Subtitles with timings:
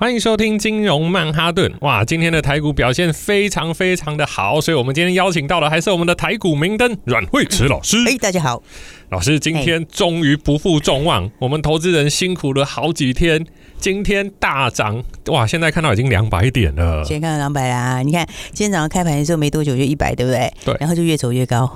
[0.00, 1.70] 欢迎收听金融曼哈顿。
[1.82, 7.98] 哇，今天的台股表现非常非常的好，所以我们今天邀请到的还是我们的台股明灯阮慧慈老师。
[8.06, 8.62] 哎，大家好，
[9.10, 13.44] 老师今天终于不负众望，我们投资人辛苦了好几天。
[13.80, 15.46] 今天大涨哇！
[15.46, 17.02] 现在看到已经两百点了。
[17.02, 20.52] 现在看到两百啦，你看今天早上开盘的时候没多久就一百，对不对？
[20.66, 20.76] 对。
[20.78, 21.70] 然后就越走越高，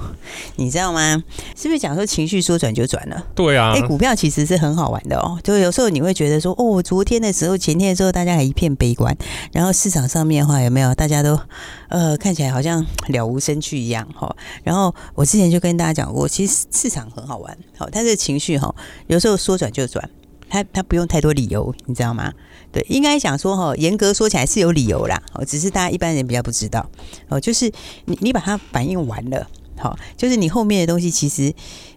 [0.57, 1.23] 你知道吗？
[1.57, 3.27] 是不是讲说情绪说转就转了？
[3.35, 3.73] 对啊。
[3.75, 5.39] 哎，股票其实是很好玩的哦。
[5.43, 9.17] 就有时候你会觉得说，哦，昨天的时候、前天的时候，大家还一片悲观，
[9.53, 10.95] 然后市场上面的话有没有？
[10.95, 11.41] 大家都
[11.89, 14.37] 呃看起来好像了无生趣一样哈。
[14.63, 18.75] 然后我之前就跟大家讲过，其实市场很好玩，好，但是情绪哈，
[19.07, 20.07] 有时候说转就转。
[20.55, 22.33] 他他不用太多理由，你知道吗？
[22.71, 26.89] 对，应该讲说哈，严格说起来是有理由啦，哦，只是大家一般人比较不知道
[27.29, 27.41] 哦。
[27.41, 27.69] 就是
[28.05, 29.45] 你你把它反应完了，
[29.77, 31.53] 好，就是你后面的东西其实，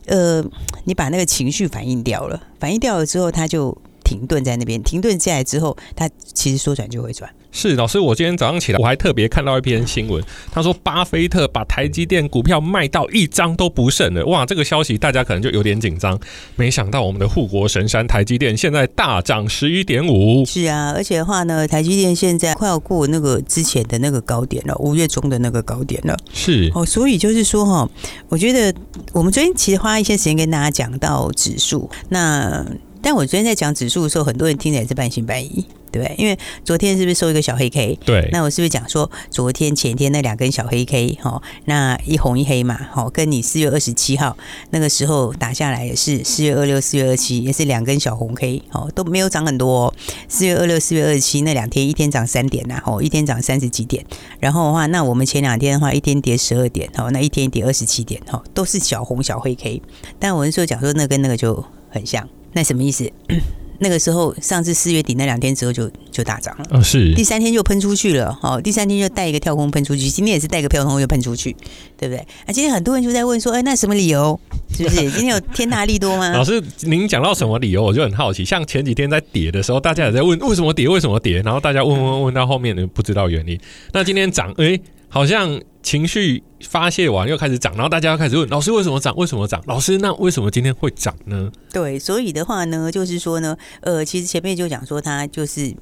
[0.08, 0.44] 呃，
[0.86, 3.78] 你把那个情绪反应掉了，反应掉了之后，他就
[4.08, 7.30] 停顿在那边，停顿下来之后，它其实说转就会转。
[7.52, 14.24] 是老师，我今天早上起来，我还特别看到一篇新闻，他说巴菲特把台积电股票卖到一张都不剩了。
[14.28, 16.18] 哇，这个消息大家可能就有点紧张。
[16.56, 20.46] 没想到我们的护国神山台积电现在大涨十一点五。
[20.46, 26.16] 是啊，而且的话呢，台积电现在快要过那个之前的那个高点了，五月中的那个高点了。
[26.32, 27.90] 是哦，所以就是说哈，
[28.30, 28.72] 我觉得
[29.14, 32.64] 我们昨天其实花一些时间跟大家讲到指数，那
[33.02, 35.66] 但我昨天在讲指数的时候，很多人听起来是半信半疑。
[35.90, 37.98] 对，因为昨天是不是收一个小黑 K？
[38.06, 41.18] 对，那我是不是讲说昨天前天那两根小黑 K？
[41.22, 44.38] 哈，那一红一黑嘛，哈，跟你四月二十七号
[44.72, 49.92] 那个时候打下来也是四月二六、四月二七，也是两根小红 K，哦，都没有涨很多。
[50.28, 54.06] 四月二六、四月二十七那两天，一天涨三点呐，哦，一天涨三十几点。
[54.40, 59.82] 然后的话，那我们前两天的话，一天跌十二点，哦，那一天跌二十七点，哦，都是小红小黑 K。
[60.20, 63.10] 但我是说讲说那跟那个就很像，那什么意思？
[63.80, 71.56] 那个时候，上次四月底那两天之后就就大涨了，哦，是第三天就喷出去了，哦，第三天就带一个跳空喷出去，今天也是带个跳空又喷出去，
[71.96, 72.18] 对不对？
[72.18, 74.40] 啊，今天很多人就在问说，哎，那什么理由？
[74.76, 76.32] 是不是 今天有天大利多吗？
[76.32, 78.44] 老师，您讲到什么理由，我就很好奇。
[78.44, 83.60] 像前几天在跌的时候，大家也在问为什么跌，为什么跌，然后大家问问问到后面呢，不知道原因。
[83.94, 84.80] 那今天涨，哎。
[85.10, 89.16] 好像情绪发泄完又开始涨，然后大家又开始问老师为什么涨？
[89.16, 89.64] 为什么涨？
[89.68, 91.50] 老师，那为什么今天会涨呢？
[91.72, 95.74] 对，所以的话呢，就是说呢，呃，其实前面就讲说他就是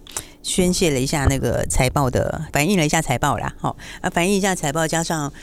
[0.43, 5.33] 宣泄了一下那个财报的，反映了一下财报啦，好啊，反映一下财报，加上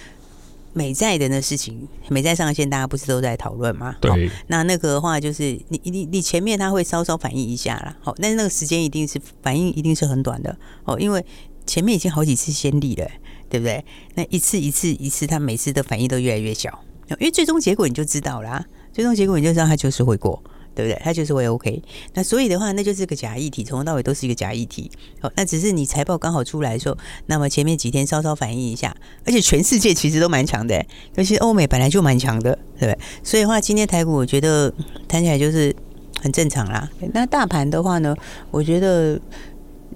[0.73, 3.97] 美债的那事情，美债上线大家不是都在讨论吗？
[4.01, 11.25] 对，那那个的话就是你你你前面他会稍稍反映一下啦，好，但是那个时间一定是反应一定是很短的哦，因为
[11.67, 13.11] 前面已经好几次先例了。
[13.53, 13.85] 对不对？
[14.15, 18.65] 那一次一次一次，他每次的反应都越来越小，因为最终结果你就知道啦。
[18.95, 20.43] 最终结果你就知道他就是会过，
[20.75, 20.99] 对不对？
[21.05, 21.83] 他就是会 OK。
[22.15, 24.91] 那所以的话，那就是个假议题，从头到尾都是一个假议题。
[25.21, 26.97] 哦，那只是你财报刚好出来的时候，
[27.27, 28.97] 那么前面几天稍稍反应一下，
[29.27, 30.83] 而且全世界其实都蛮强的，
[31.17, 32.99] 尤其欧美本来就蛮强的，对不对？
[33.23, 34.73] 所以的话，今天台股我觉得
[35.07, 35.77] 谈起来就是
[36.23, 36.89] 很正常啦。
[37.13, 38.17] 那大盘的话呢，
[38.51, 39.21] 我觉得，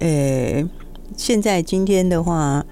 [0.00, 0.62] 呃，
[1.16, 2.62] 现在今天的话。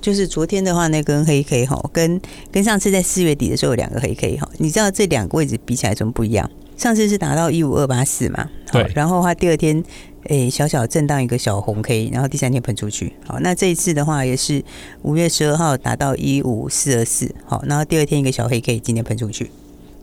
[0.00, 6.50] 就是昨天的话，那根黑 K 哈，跟跟上次在四月底的时候有两个黑 K 哈，你知道这两个位置比起来怎么不一样？
[6.76, 9.84] 上次是达到一五二八四嘛，对，然后的话第二天
[10.24, 14.64] 诶、欸、小小震荡一个小红 K，然后第三天喷出去，好，那这一次的话也是
[15.02, 19.50] 五月十二号达到一五四二四，好，然后第二天一个小黑 K，今天喷出去，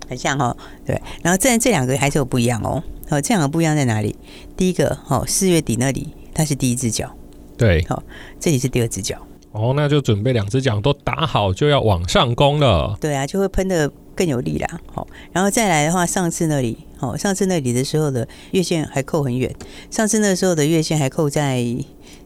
[0.08, 0.56] 很像哈，
[0.86, 4.16] 对，然后这这两个还是有不一样哦，好，这两个不一样在哪里？
[4.56, 7.12] 第一个好，四月底那里它是第一只脚，
[7.58, 8.04] 对，好，
[8.40, 9.18] 这里是第二只脚。
[9.58, 12.98] 哦，那就准备两只脚都打好，就要往上攻了。
[13.02, 14.80] 对啊，就会喷得更有力啦。
[14.94, 19.54] 好，然后再来的话，上次那里，好，上次那里的时候的月线还扣很远。
[19.90, 21.64] 上次那时候的月线还扣在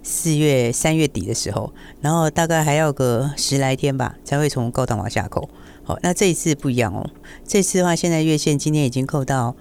[0.03, 5.49] 四月、三月底的时候，然后大概还要个十来天吧，才会从高档往下扣。
[5.83, 7.09] 好，那这一次不一样哦。
[7.47, 9.55] 这次的话，现在月线今天已经扣到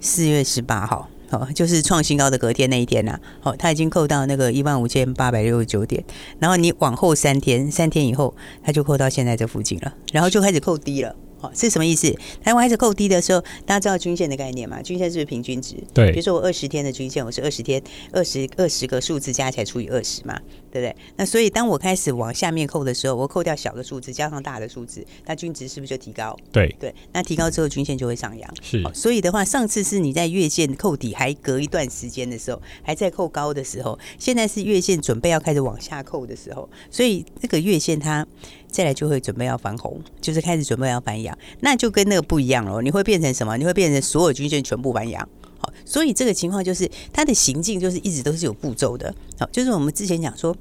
[0.00, 1.08] 四月十八号。
[1.30, 6.04] 哦，就是创新高的隔天那一天呐、好、哦，它已经扣到那个一万五千八百六十九点，
[6.38, 12.10] 然后你往后三天，三天以后它就扣到现在这附近了，然后就开始扣低了，哦，是什么意思？
[12.42, 14.80] 台湾开始扣低的时候，大家知道均线的概念吗？
[14.80, 15.76] 均线是不是平均值？
[15.92, 16.10] 对。
[16.10, 20.38] 比如说我二十天的均线，我是二十天二十二十个数字加起来除以二十嘛，
[20.72, 20.96] 对不对？
[21.16, 26.34] 那所以当我开始往下面扣的时候，我扣掉小的数字，加上大的数字，那均值是不是就提高？
[26.50, 26.94] 对对。
[27.12, 28.54] 那提高之后，均线就会上扬。
[28.62, 28.82] 是。
[28.94, 38.26] 所以的话，上次是你在月线扣底还隔一段时间的时候，还在扣高的时候，现在是月线准备要开始往下扣的时候，所以这个月线它。
[38.76, 42.82] 再来就会准备要翻红，就是开始准备要翻阳，那就跟那个不一样了。
[42.82, 43.56] 你会变成什么？
[43.56, 45.26] 你会变成所有均线全部翻阳。
[45.58, 49.14] 好，所以这个情况就是它的行进就是一直都是有步骤的。
[49.38, 50.54] 好，就是我们之前讲说，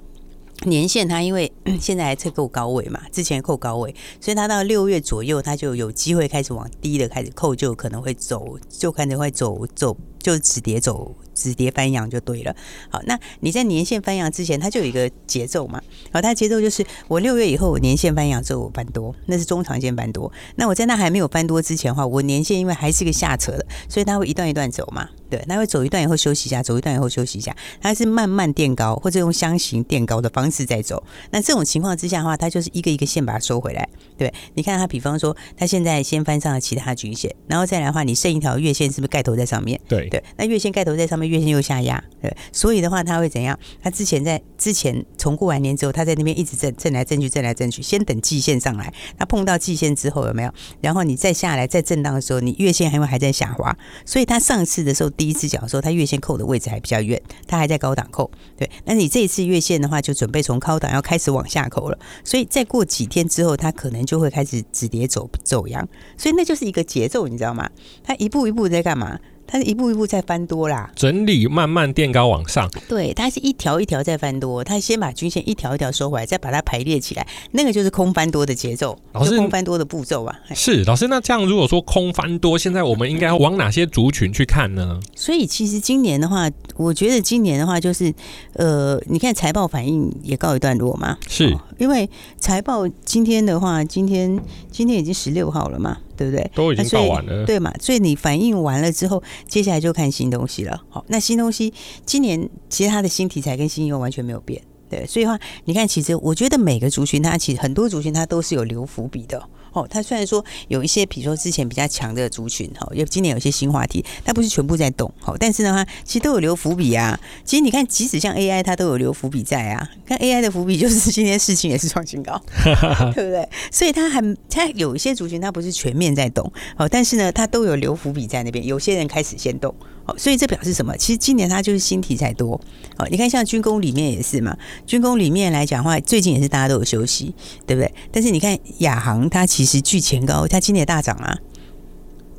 [0.63, 1.51] 年限它因为
[1.81, 11.15] 现在还在够高位嘛，之前扣高位，所以它到六月左右，它就有机会开始往低的开始扣，就可能会走，就可能会走走，就止跌走。
[11.35, 12.55] 止跌翻扬就对了。
[12.89, 15.81] 好，那你在年线翻扬之前，它就有一个节奏嘛。
[16.09, 20.31] 好，它节奏就是我六月以后，我年线翻扬之后我翻多，那是中长线翻多。
[20.55, 25.09] 那我在那还没有翻多之前的话，我年线因为还是个下扯的，所以它会一段一段走嘛。
[25.29, 31.03] 对，它会走一段以后休息一下，走一段以后休息一下，它是慢慢垫高或者用箱型垫高的方式在走。
[31.31, 33.89] 那这种情况之下的话，它就是一个一个线把它收回来。
[34.17, 39.77] 对，你看它，比方说它现在先翻上了其他均线，然后再来的话，你剩一条月线是不是盖头在上面？
[39.89, 41.25] 对对，那月线盖头在上面。
[41.25, 43.57] 月线又下压，对，所以的话，它会怎样？
[43.81, 50.53] 它之前在之前从过完年之后，它在那边一直震震来震去，震来震去，先等季线上来，它碰到季线之后有没有？
[50.81, 53.75] 然后你再下来再震荡的时候，你月线还会还在下滑，
[54.05, 58.69] 所以它上次的时候第一次讲的时候，它月线扣的位置还比较远，它还在高档扣，对。
[58.85, 65.85] 那你这一次月线的话，就准备从高档要开始往下扣了，所以再过几天之后，它可能就会开始止跌走走阳，
[66.17, 67.67] 所以那就是一个节奏，你知道吗？
[68.03, 69.19] 它一步一步在干嘛？
[69.47, 72.69] 它是一步一步在翻多啦，整理慢慢垫高往上。
[72.87, 80.35] 对，它是一条一条在翻多，它先把均线一条一条收回来，再把它排列起来，那个就是空翻多的节奏，老师空翻多的步骤啊。
[80.53, 84.99] 是老师，那这样如果说空翻多，现在我们应该往哪些族群去看呢？
[85.15, 88.13] 所以其实今年的话，我觉得今年的话就是，
[88.53, 94.39] 呃，你看财报反应也告一段落嘛，是、哦、因为财报今天的话，今天
[94.71, 95.97] 今天已经十六号了嘛。
[96.17, 96.49] 对不对？
[96.55, 97.73] 都已经报完了，对嘛？
[97.81, 100.81] 所以你反应完了之后，接下来就看新东西了。
[100.87, 101.73] 好，那新东西
[102.05, 104.61] 今年其实它的新题材跟新应用完全没有变。
[104.89, 109.41] 对，所以的话，你看，其实我觉得每个族群它其实很多族群它都是有留伏笔的。
[109.73, 117.19] 哦，它虽然说有一些，比如说之前比较强的族群，哈，因为今年有些新话题，它不是全部在动，好，但是呢，它其实都有留伏笔啊。
[117.43, 119.89] 其实你看，即使像 AI，它都有留伏笔在啊。
[120.05, 122.41] 看 AI 的伏笔，就是 今天事情也是创新高，
[123.13, 123.45] 对不对？
[123.69, 128.65] 所以它还它有一些族群，它不是全面在动，好，但是呢，它都有留伏笔在那边。
[128.65, 129.75] 有些人开始先动。
[130.05, 130.95] 哦，所以这表示什么？
[130.97, 132.59] 其实今年它就是新题材多。
[132.97, 134.55] 哦，你看像军工里面也是嘛，
[134.85, 137.33] 军工里面来讲的话，最近也是大家都有休息，
[137.65, 137.91] 对不对？
[138.11, 141.37] 但是你看亚航，它其实距前高，它今年大涨啊。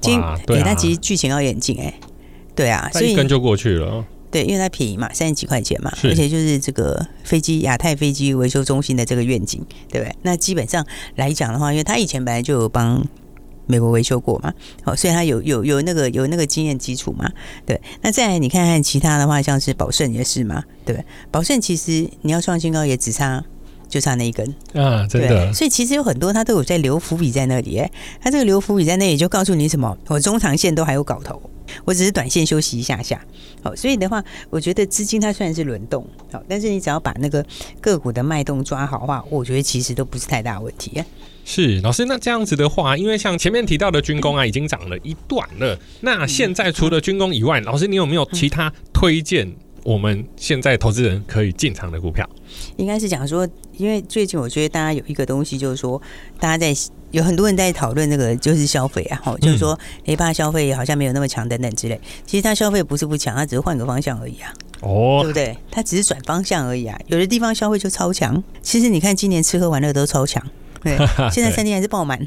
[0.01, 1.93] 今对它其实距前高也很近哎，
[2.55, 4.05] 对啊，所以一根就过去了。
[4.31, 10.15] 对，因为它便宜嘛，三十几块钱嘛，而且就是这个飞机亚太飞机维修中心的这个愿景，对不对？
[10.23, 10.87] 那基本上
[11.17, 13.05] 来讲的话，因为它以前本来就有帮。
[13.67, 14.53] 美国维修过嘛？
[14.83, 17.31] 好，所以它有有有那个有那个经验基础嘛？
[17.65, 17.81] 对。
[18.03, 20.63] 那再来你看看其他的话，像是宝盛也是嘛？
[20.85, 21.05] 对。
[21.31, 23.45] 宝盛其实你要创新高也只差
[23.89, 25.53] 就差那一根啊，真的。
[25.53, 27.91] 所以其实有很多它都有在留伏笔在那里，哎，
[28.21, 29.97] 它这个留伏笔在那里就告诉你什么？
[30.09, 31.41] 我中长线都还有搞头，
[31.87, 33.19] 我只是短线休息一下下。
[33.63, 37.43] 好，所以的话，我觉得资金它虽然是轮动，好，但是你只要把那个
[37.81, 41.03] 个股的脉动抓好的话，我觉得其实都不是太大问题。
[41.45, 45.79] 是老师，那这样子的话，因为像前面提到的军工啊，已经涨了一段了。
[46.01, 49.51] 那现在除了军工以外，老师你有没有其他推荐
[49.85, 52.29] 我们现在投资人可以进场的股票？
[52.77, 56.03] 应该是讲说，因为最近我觉得大家有一个东西，就是说
[56.41, 56.75] 大家在
[57.17, 61.99] 有很多人在讨论那个就是消费啊，哈，就是说诶，怕消费好像没有那么强等等之类。
[62.27, 64.53] 其实它消费不是不强，它只是换个方向而已啊。
[64.83, 65.57] 哦，对不对？
[65.71, 66.99] 它只是转方向而已啊。
[67.07, 70.45] 有的地方消费就超强，其实你看今年吃喝玩乐都超强。
[70.83, 70.95] 对，
[71.33, 72.21] 现在餐厅还是爆满，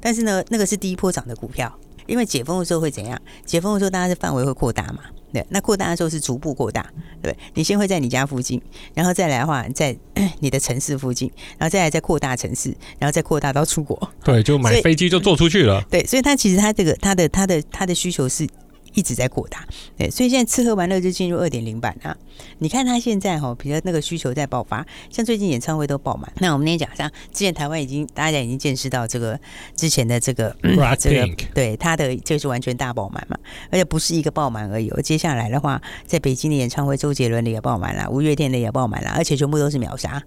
[0.00, 1.72] 但是呢，那个是第一波涨的股票，
[2.06, 3.16] 因为解封的时候会怎样？
[3.46, 5.04] 解封的时候，大家的范围会扩大嘛？
[5.32, 6.84] 对，那扩大的时候是逐步扩大，
[7.22, 8.60] 对，你先会在你家附近，
[8.94, 9.96] 然后再来的话，在
[10.40, 14.12] 你的城市附近，然后再来再扩大城市，然后再扩大到出国。
[14.22, 15.82] 对，就买飞机就坐出去了。
[15.90, 18.46] 对，所以它其实它这个它的它的它的需求是。
[18.94, 22.16] 一直在扩大，对，所以现在吃喝玩乐就进入二点零版啊。
[22.58, 26.30] 你看他现在哈，比如那个需求在爆发，像最近演唱会都爆满。
[26.38, 29.38] 那我们那天讲，像之前台湾已经大家已经见识到这个
[29.76, 33.36] 之前的这个、嗯、这个，对他的就是完全大爆满嘛，
[33.70, 34.90] 而且不是一个爆满而已。
[35.02, 40.22] 接下来的话，在北京的演唱会，周杰伦的也爆满了，五月天的也爆满了，而且全部都是秒杀。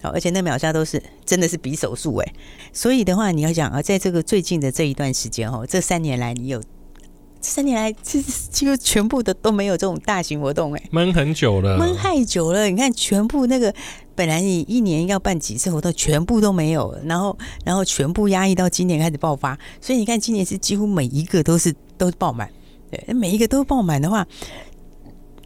[0.00, 2.32] 好，而且那秒杀都是真的是比手速哎，
[2.72, 6.68] 所以的话你要想啊，在这个最近的这一段时间哦，这三年来你有这
[7.40, 12.68] 三年来这几乎全部的都没有这种大型活动哎，闷很久了，闷太久了。
[12.68, 13.72] 你看全部那个
[14.14, 22.50] 本来你一年要办几次活动，全部都没有，然后然后全部压抑到今年开始爆发，所以你看今年是几乎每一个都是都是爆满，
[22.90, 24.26] 对，每一个都爆满的话。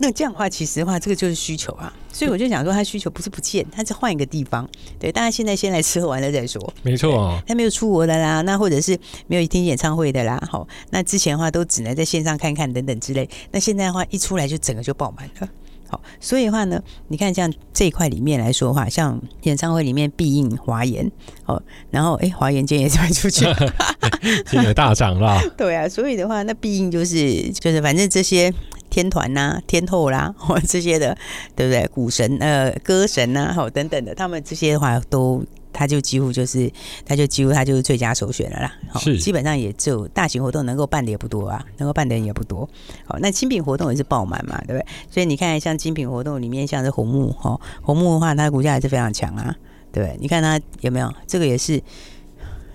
[0.02, 4.68] 那这样的话，其实的话，这个就是需求啊，所以我就想说，他需求不是不见，他是换一个地方。
[4.98, 6.60] 对，大家现在先来吃喝玩乐再说。
[6.82, 13.30] 没错哦，他没有出国的啦，那或者是没有听演唱会的啦，好，那之前的话都只能在线上看看等等之类。
[13.52, 15.48] 那现在的话，一出来就整个就爆满了。
[15.88, 21.08] 好，所以的话呢，你看像这一块里面来说的话，像演唱会里面必应华研，
[21.46, 23.46] 哦，然后哎，华研今天也是卖出去，
[24.50, 25.40] 今天大涨了。
[25.56, 28.52] 对啊，所以的话，那必应就是就是反正这些。
[28.92, 31.16] 天团呐、啊，天后啦，或 这些的，
[31.56, 31.86] 对不对？
[31.88, 36.70] 股神呃，歌神呐、 啊，好等等的，他们这些的话都，他就几乎就是，
[37.06, 38.74] 他就几乎他就是最佳首选了啦。
[38.90, 42.68] 好，基本上也就大型活动能够办的也不多啊，能够办的人也不多。
[43.06, 44.86] 好，那精品活动也是爆满嘛，对不对？
[45.10, 49.56] 所以你看，像精品活动里面，像是红木哈，红木的话，它的股价还是非常强啊，
[49.90, 50.18] 对不对？
[50.20, 51.10] 你看它有没有？
[51.26, 51.82] 这个也是，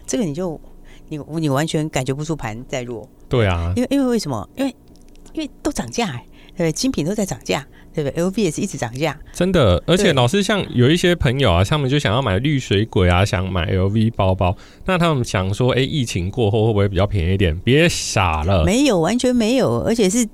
[0.07, 0.59] 这个你就
[1.09, 3.07] 你你完全感觉不出盘在弱。
[3.29, 4.50] 对啊，因为因为为什么？
[4.55, 4.75] 因为
[5.38, 6.72] 因为都涨价哎，对不对？
[6.72, 7.63] 精品都在涨价，
[7.94, 9.82] 对不对？LV 也是一直涨价，真的。
[9.86, 17.56] 而且老师像有一些朋友啊，他们就想要买绿水鬼啊，想买 LV 包包，那他们想说，哎，疫情过后会不会比较便宜一点？
[17.60, 20.27] 别傻了，没有，完全没有，而且是。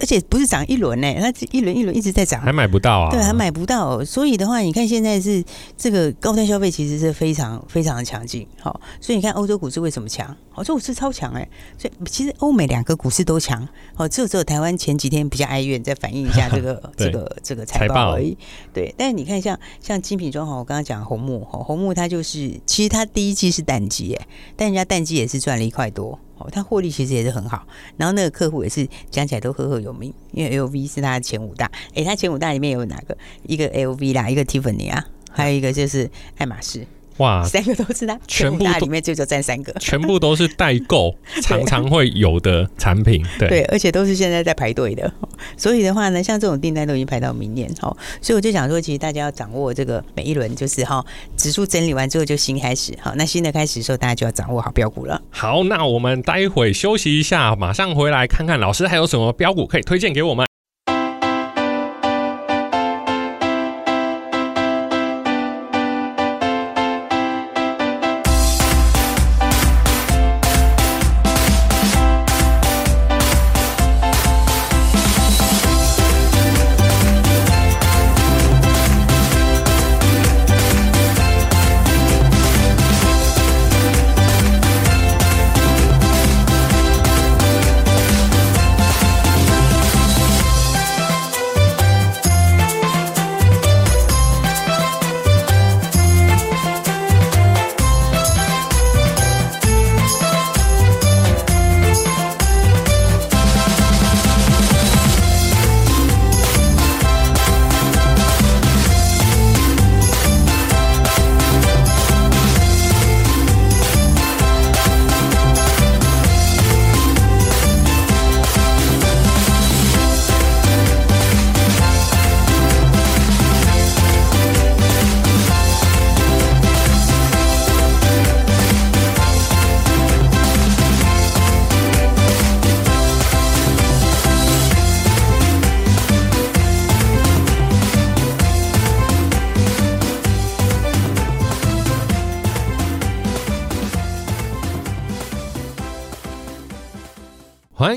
[0.00, 3.10] 而且不是涨一轮呢，它一轮一轮一直在涨，还买不到啊？
[3.10, 4.04] 对，还买不到。
[4.04, 5.42] 所以的话，你看现在是
[5.76, 8.46] 这个高端消费其实是非常非常的强劲。
[8.60, 10.36] 好，所以你看欧洲股市为什么强？
[10.54, 11.48] 欧洲股市超强哎。
[11.78, 13.66] 所以其实欧美两个股市都强。
[13.96, 18.36] 哦，只有只有台湾前几天比较哀怨，再反映一下 这个这个这个财报而已。
[18.72, 24.26] 对，但是你看像像精品装潢，我刚刚讲红木，红木它就是其实它第一季是淡季哎，
[24.56, 26.18] 但人家淡季也是赚了一块多。
[26.38, 27.66] 哦，他获利其实也是很好，
[27.96, 33.16] 然后那个客户也是讲起来都赫赫有名，因为 LV 是他的前五大，诶，他前五大里面有哪个？
[33.44, 36.86] 一个 LV 啦，一个 Tiffany 啊，还有一个就是爱马仕。
[37.18, 43.48] 哇，三个都是它，全部里面就就占三个，全部都是代购， 常常会有的产品，对。
[43.48, 45.10] 对，而且都是现在在排队的，
[45.56, 51.04] 所以的话呢，像这种订单都已经排到明年，好，所以我就想说，其实大家要掌握这个每一轮，就是哈，
[51.36, 55.20] 指数整理完之后就新开始，好，那新的开始的时候，大家就要掌握好标股了。
[55.30, 60.46] 好，那我们待会休息一下，马上回来看看老师还有什么标股可以推荐给我们。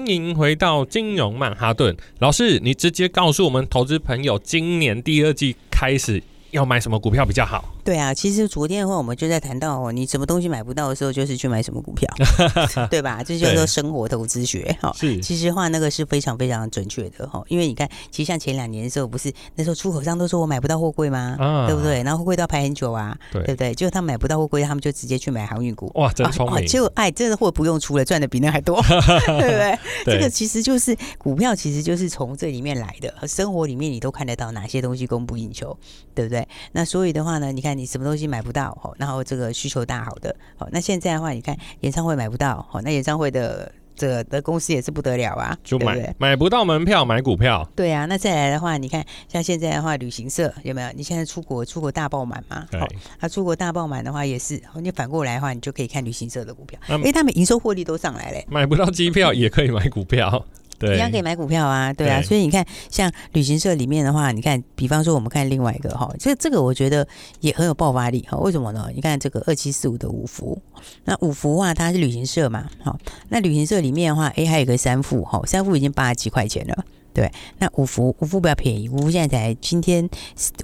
[0.09, 7.75] 欢迎回到金融曼哈顿，老师，你直接告诉我们投资朋友，今年第二季开始要买什么股票比较好？
[7.89, 12.07] 对啊，其实昨天的话，我们就在谈到哦，你什么东西买不到的时候，就是去买什么股票，
[12.91, 13.23] 对吧？
[13.23, 14.93] 这叫做生活投资学哈。
[14.95, 17.43] 是，其实话那个是非常非常准确的哈。
[17.47, 21.35] 因为你看，其实像前两年的时候，不是那时候出口商都说我买不到货柜吗？
[21.39, 22.03] 啊，对不对？
[22.03, 23.73] 然后货柜都要排很久啊，对，对不对？
[23.73, 25.91] 结果他们买不到货柜，他们就直接去买航运股。
[25.95, 26.67] 哇，真聪明！
[26.67, 29.79] 就哎，这个货不用出了，赚的比那还多， 对不对？
[30.05, 33.27] 对这个其实就是股票，其实就是从这里面来的。
[33.27, 35.75] 生活里面你都看得到哪些东西供不应求，
[36.13, 36.47] 对不对？
[36.73, 38.77] 那所以的话呢，你看你什么东西买不到？
[38.81, 47.65] 好，然后这个需求大好的，好，那现在的话，你看演唱会买不到，好，那演唱会的这的公司也是不得了啊，就买对对买不到门票买股票。
[47.75, 50.89] 对啊，那再来的话，你看像现在的话，旅行社有没有？
[50.93, 52.65] 你现在出国出国大爆满嘛？
[52.69, 52.79] 对，
[53.17, 58.41] 他、哦、出国大爆满的话也是，你反过来的话，你就可以看旅行社的股票，嗯、因为他们营收获利都上来了。
[58.49, 60.45] 买不到机票也可以买股票。
[60.79, 67.05] 对，一样可以买股票啊，对啊，对，所以你看，像旅行社里面的话，你看，比方说我们看另外一个哈，这这个我觉得
[67.41, 68.37] 也很有爆发力哈。
[68.37, 68.89] 为什么呢？
[68.95, 70.59] 你看这个二七四五的五福，
[71.03, 80.09] 那五福话，它是旅行社嘛，好，那旅行社里面的话，哎，还有一个三富哈，三富已经八十几块钱了，对，那五福五福比较便宜，五福现在才今天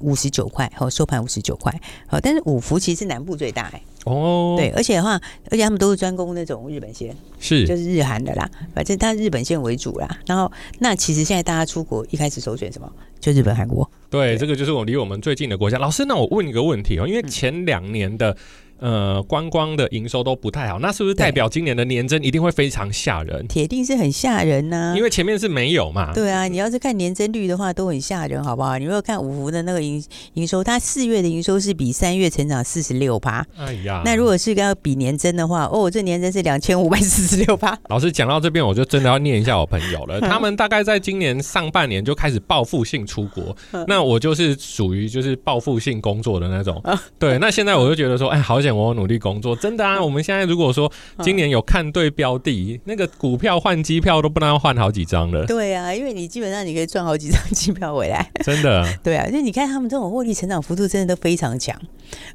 [0.01, 3.81] 五十九块，好，收盘五十九块，好，但是五福其实是南部最大哎。
[4.05, 5.19] 哦，对，而且的话，
[5.51, 10.07] 而且他们都是专攻那种日本线，是就是日韩的啦，反正它日本线为主啦。
[10.25, 12.91] 然后，那其实现在大家出国一开始首选什么？
[13.19, 13.89] 就日本、韩国。
[14.09, 15.77] 对，对，这个就是我离我们最近的国家。
[15.77, 18.37] 老师，那我问一个问题哦，因为前两年的。
[18.79, 23.47] 呃，观光的营收都不太好，那是不是代表今年的年增一定会非常吓人？
[23.47, 26.13] 铁定是很吓人呐、啊，因为前面是没有嘛。
[26.13, 28.77] 对啊，你要是看年增率的话，都很吓人，好不好？
[28.77, 30.03] 你如果看五福的那个营
[30.33, 33.45] 营收，它四月的营收是比三月成长四十六趴。
[33.57, 37.77] 哎呀，那如果是要比年增的话，哦，这年增是两千五百四十六趴。
[37.89, 40.19] 老师讲到这边，我就真的要念一下我朋友了。
[40.27, 43.55] 他们大概在今年上半年就开始报复性出国，
[43.87, 46.81] 那我就是属于就是报复性工作的那种。
[47.17, 49.55] 对，那现在我就觉得说，哎，好险我努力工作。
[49.55, 50.03] 真的啊！
[50.03, 50.91] 我们现在如果说
[51.21, 55.45] 今年有看对标的，那个股票换机票都不能换好几张了。
[55.45, 58.29] 对啊，因为你基本上你可以赚好几张机票回来。
[58.43, 58.83] 真的。
[59.03, 61.79] 对啊，因为你看他们这种获利成长幅度真的都非常强，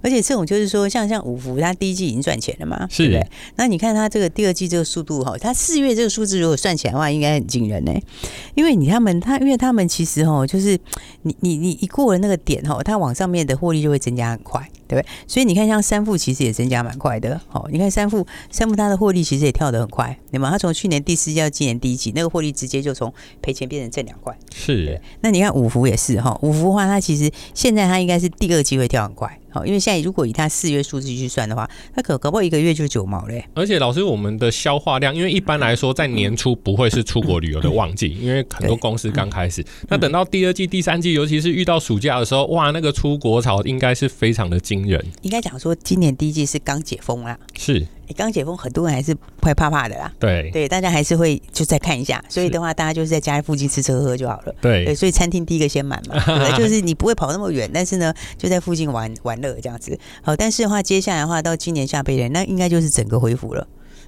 [0.03, 3.31] 而且这种就是说，像像五福，它第一季已经赚钱了嘛，是对不对？
[3.57, 7.93] 那你看它这个第二季这个速度哈，它四月这个数字如果算起来的话，应该很惊人呢。
[8.55, 10.79] 因为你他们他，因为他们其实哈，就是
[11.23, 15.09] 你你你一过了那个点哈，它往上面的获利就会增加很快，对不对？
[15.27, 20.51] 所以你看像三富其实也增加蛮快的，好，你看三富，三富它的获利其实也跳得很快，对吗？
[20.51, 24.37] 它从去年第四季到今年第一季，那个获利直接就从赔钱变成挣两块。
[24.55, 29.41] 是，那你看五福也是哈，五福的话，它其实现在它应该是第二季会跳很快。
[29.51, 33.45] 好，因为现在如果以它四月数字去算的话，它可搞不好一个月就九毛嘞。
[33.55, 39.65] 而且老师，我们的消化量，因为一般来说在年初不会是出国旅游的旺季，因为很多公司刚开始。
[39.89, 45.05] 那等到第二季、第三季，尤其是遇到暑假的时候，哇，那个出国潮应该是非常的惊人。
[45.23, 47.39] 应该讲说，今年第一季是刚解封啦。
[47.59, 47.87] 是。
[48.11, 50.13] 你刚解封，很多人还是会怕怕的啦。
[50.19, 52.21] 对对，大家还是会就再看一下。
[52.29, 54.55] 所以的话，大家就是在家附近吃吃喝喝就好了。
[54.61, 59.97] 对对，所以餐厅第一个先满嘛， 对，就是你不会跑那么远，但是呢，就在附近玩玩乐这样子。
[60.23, 63.65] 好，但是的话，接下来的话，到今年下半年，那应该就是整个恢复了。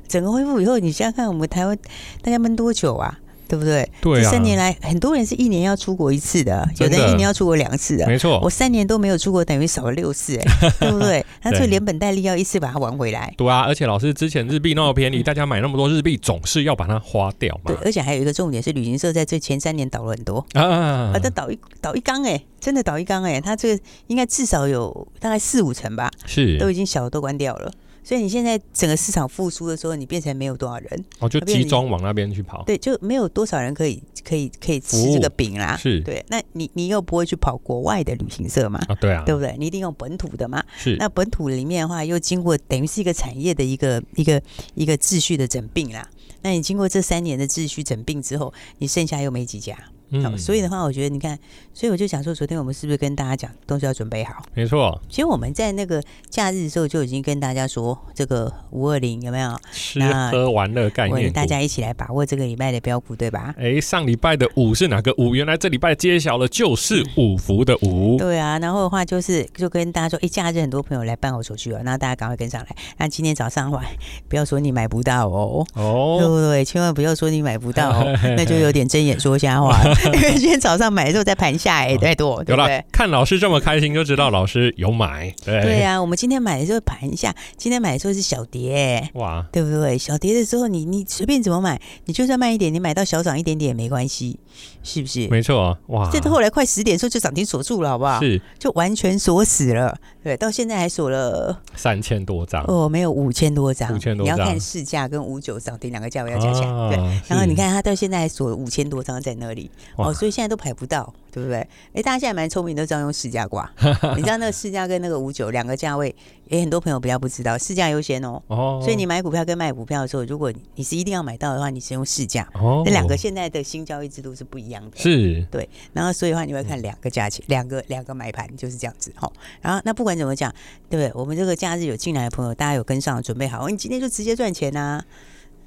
[0.09, 1.79] 整个恢复以后，你想想看，我们台湾
[2.23, 3.21] 大家闷多久啊？
[3.53, 3.87] 对不对？
[4.01, 8.07] 对啊，这三年来，很多人是一年要出国一次的，有的人一年要出国两次的。
[8.07, 11.23] 没错，我三年都没有出国，等于少了六次，哎， 对不对？
[11.43, 13.35] 那就连本带利要一次把它玩回来。
[13.37, 17.75] 对啊，而且老师之前日币那么便宜，大家买那么多日币，总是要把它花掉嘛。
[17.75, 27.71] 对，而且还有一个重点是，旅行社在这前三年倒了很多啊，啊，它倒一倒一缸，哎，真的倒一缸，哎，它这个应该至少有大概四五成吧，是都已经小的都关掉了。
[28.05, 36.25] 所以你现在整个市场复苏的时候，你变成没有多少人，哦，就集中往那边去跑，对，就没有多少人可以可以可以吃这个饼啦，是对。
[36.29, 38.81] 那你你又不会去跑国外的旅行社嘛？
[38.89, 39.55] 啊，对啊，对不对？
[39.59, 40.63] 你一定用本土的嘛？
[40.77, 40.97] 是。
[40.97, 44.43] 那本土里面的话，又经过等于是一个产业的一个一个
[44.75, 46.09] 一个秩序的整并啦。
[46.43, 49.77] 那你经过这三年的秩序整并之后，你剩下又没几家。
[50.13, 51.39] 嗯，所以的话，我觉得你看，
[51.73, 54.45] 所以我就想说，昨天我们是不是跟大家讲，东西要准备好？
[54.55, 55.01] 没错。
[55.09, 61.33] 其实我们在那个假日的时候就已经跟大家说，这个五二零有没有吃喝玩乐概念？
[61.33, 63.55] 大家一起来把握这个礼拜的标股，对吧？
[63.59, 65.35] 哎，上礼拜的五是哪个五？
[65.35, 68.19] 原来这礼拜揭晓了，就是五福的五。
[68.19, 72.69] 对啊，然后的话就是就跟大家说，哎，假日很多朋友来办好手续了，那大家赶快跟上来。
[72.99, 73.83] 那今天早上的话，
[74.29, 76.65] 不要说你买不到哦，哦，对不对？
[76.65, 79.81] 千万不要说你买不到哦，那就有点睁眼说瞎话。
[80.07, 82.85] 因 为今天早上买的时候在盘下哎，太多，对不对？
[82.91, 85.33] 看老师这么开心，就知道老师有买。
[85.45, 89.97] 对对啊，我们今天买的时候盘下，今天买的时候是小跌，哇，对不对？
[89.99, 94.39] 小跌的时候，你你随便怎么买，你就算慢一点，你买到小涨一点点也没关系，
[94.83, 95.29] 是不是？
[95.29, 96.11] 没错啊，哇！
[96.11, 98.21] 这后来快十点的时候就涨停锁住了，好不好？
[98.21, 99.97] 是，就完全锁死了。
[100.23, 104.37] 对，到现在还锁了三千多张哦，没有五千多张，五千多张。
[104.37, 106.97] 你要看市价跟五九涨停两个价位要加起来，对。
[107.29, 110.33] 然后你看他到现在还锁了五千多张在那里，哦，所以。
[110.33, 111.59] 现在都排不到，对不对？
[111.93, 113.71] 哎，大家现在蛮聪明，都知道用市价挂。
[114.17, 116.15] 你知道那个市价跟那个五九两个价位，
[116.49, 118.41] 也很多朋友比较不知道，市价优先哦。
[118.47, 118.81] 哦。
[118.83, 122.49] 所以你买股票跟卖股票的时候，如果你是一定要买到的话，你是用市价。
[122.55, 122.83] 哦。
[122.87, 124.97] 那两个现在的新交易制度是不一样的。
[124.97, 125.47] 是。
[125.51, 125.69] 对。
[125.93, 129.13] 然后所以的话，你会看两个价钱，两个两个买盘就是这样子。
[129.21, 129.31] 哦。
[129.61, 130.51] 然后那不管怎么讲，
[130.89, 131.21] 对不对？
[131.21, 135.05] 我们这个假日有进来的朋友，大家有跟上准备好，你今天就直接赚钱呐、啊。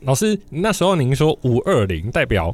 [0.01, 2.53] 老师，那时候您说五二零代表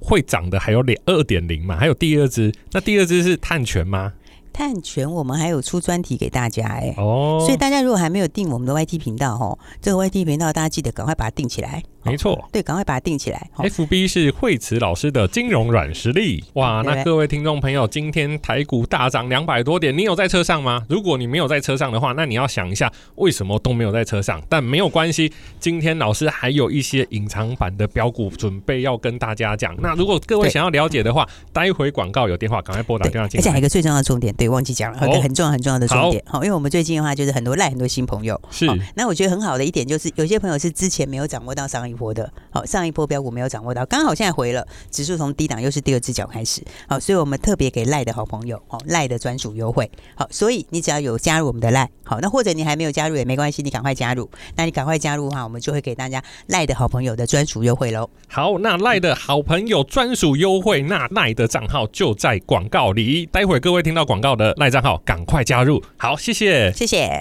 [0.00, 1.76] 会涨的还有两二点零嘛？
[1.76, 4.12] 还有第二支，那第二支是碳权吗？
[4.52, 11.82] 碳权我们还有出专题给大家哎、欸，哦，所以大家如果还没有订我们的 YT 频道哦，这个 YT 频道大家记得赶快把它订起来。
[12.06, 13.50] 没错，对，赶快把它定起来。
[13.56, 16.82] FB 是惠慈老师的金融软实力哇！
[16.84, 20.84] 那各位听众朋友，今天台股大涨两百多点，你有在车上吗？
[20.88, 24.40] 如果你没有在车上的话，那你要想一下为什么都没有在车上。
[24.48, 29.74] 但没有关系，今天老师还有一些隐藏版的标股准备要跟大家讲。
[29.80, 33.42] 那如果各位想要了解的话，待会广告有电话，赶快拨打电话进来。
[33.42, 36.22] 而且还有一个最重要的重点，对，忘记讲了，一个很重要很重要的重点。
[36.26, 38.40] 好，因为我们最近的话就是很多赖很多新朋友。
[38.50, 38.66] 是。
[38.94, 42.30] 那我觉得很好的一点就是，有些朋友是之前没有掌握到上一波的。
[42.50, 42.66] 好。
[42.66, 58.10] 上一波标股没有掌握到，刚好现在回了，指数从低档又是第二只脚开始，好，所以我们特别给赖的好朋友，哦，赖的专属优惠，好，所以你只要有加入我们的赖，好，那或者你还没有加入也没关系，你赶快加入，那你赶快加入的话，我们就会给大家赖的好朋友的专属优惠喽。
[58.28, 65.80] 好，那赖的好朋友专属优惠，那赖的账号就在广告里，待会各位听到广告的赖账号，赶快加入。
[65.96, 67.20] 好，谢谢，谢谢。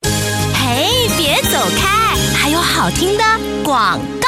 [0.56, 3.24] 嘿，别走开，还有好听的
[3.64, 4.25] 广告。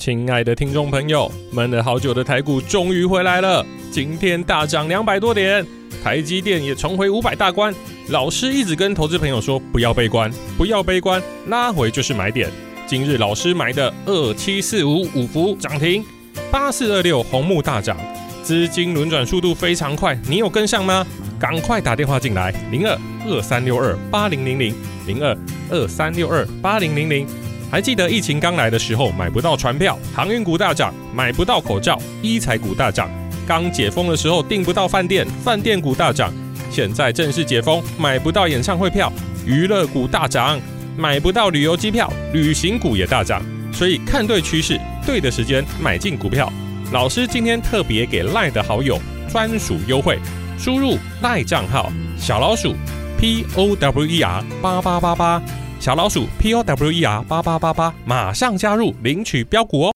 [0.00, 5.64] 亲爱的听众朋友，闷了好久的台股终于回来了，今天大涨两百多点，
[6.02, 7.72] 台积电也重回五百大关。
[8.08, 12.48] 老师一直跟投资朋友说，不要悲观，不要悲观，拉回就是买点。
[12.86, 16.02] 今日老师买的二七四五五福涨停，
[16.50, 17.94] 八四二六红木大涨，
[18.42, 21.06] 资金轮转速度非常快，你有跟上吗？
[21.38, 24.74] 赶快打电话进来，零二二三六二八零零零
[25.06, 25.36] 零二
[25.68, 27.26] 二三六二八零零零。
[27.70, 33.08] 还记得疫情刚来的时候，买不到船票，航运股大涨，买不到口罩，医材股大涨。
[33.46, 36.32] 刚解封的时候订不到饭店，饭店股大涨。
[36.68, 39.12] 现在正式解封，买不到演唱会票，
[39.46, 40.60] 娱乐股大涨，
[40.96, 43.40] 买不到旅游机票，旅行股也大涨。
[43.72, 46.52] 所以看对趋势，对的时间买进股票。
[46.92, 50.18] 老师今天特别给赖的好友专属优惠，
[50.58, 52.74] 输入赖账号小老鼠
[53.16, 55.40] P O W E R 八八八八。
[55.80, 59.94] 小老鼠 P O W E R 八八八八，马上加入领取标股哦！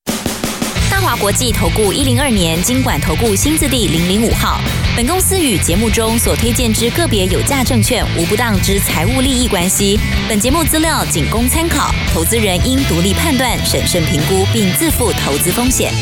[0.91, 4.59] 大华国际投顾一零二年金管投顾新字第零零五号。
[4.97, 10.01] 本公司与节目中所推荐之个别有价证券无不当之财务利益关系。
[10.27, 15.93] 本节目资料仅供参考，投资人应独立判断、审慎评估，并自负投资风险。